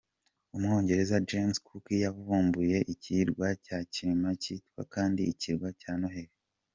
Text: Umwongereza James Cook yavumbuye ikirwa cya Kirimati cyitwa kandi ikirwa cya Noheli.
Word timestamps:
Umwongereza 0.57 1.23
James 1.29 1.57
Cook 1.65 1.85
yavumbuye 2.05 2.77
ikirwa 2.93 3.47
cya 3.65 3.77
Kirimati 3.91 4.41
cyitwa 4.43 4.81
kandi 4.93 5.21
ikirwa 5.31 5.69
cya 5.81 5.91
Noheli. 6.01 6.35